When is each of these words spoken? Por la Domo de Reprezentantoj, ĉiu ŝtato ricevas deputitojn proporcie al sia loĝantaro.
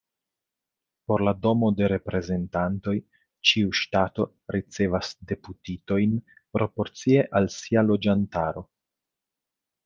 Por 1.09 1.23
la 1.25 1.33
Domo 1.41 1.67
de 1.81 1.89
Reprezentantoj, 1.91 2.93
ĉiu 3.49 3.75
ŝtato 3.81 4.25
ricevas 4.55 5.11
deputitojn 5.33 6.17
proporcie 6.59 7.23
al 7.41 7.51
sia 7.59 7.85
loĝantaro. 7.93 8.67